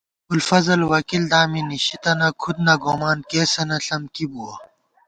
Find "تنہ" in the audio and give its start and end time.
2.03-2.29